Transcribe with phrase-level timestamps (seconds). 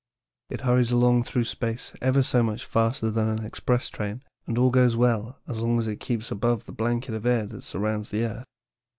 [0.49, 4.71] It hurries along through space ever so much faster than an express train, and all
[4.71, 8.23] goes well as long as it keeps above the blanket of air that surrounds the
[8.25, 8.45] earth.